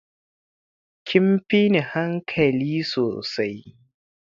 [1.11, 3.55] Kin fini hankali sosai.